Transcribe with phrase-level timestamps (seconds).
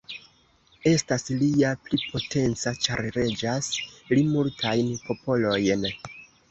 [0.91, 3.71] Estas li ja pli potenca, ĉar reĝas
[4.15, 5.91] li multajn popolojn.